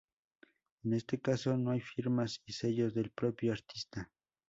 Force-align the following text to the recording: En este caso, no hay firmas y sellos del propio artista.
En 0.83 0.93
este 0.93 1.21
caso, 1.21 1.55
no 1.57 1.69
hay 1.69 1.79
firmas 1.79 2.41
y 2.47 2.53
sellos 2.53 2.95
del 2.95 3.11
propio 3.11 3.51
artista. 3.53 4.09